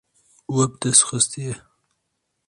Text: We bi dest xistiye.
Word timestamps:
We 0.55 0.63
bi 0.69 0.77
dest 0.81 1.03
xistiye. 1.09 1.55